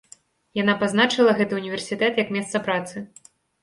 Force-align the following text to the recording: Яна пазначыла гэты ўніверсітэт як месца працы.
Яна 0.61 0.75
пазначыла 0.85 1.37
гэты 1.43 1.53
ўніверсітэт 1.61 2.13
як 2.25 2.37
месца 2.41 2.67
працы. 2.69 3.09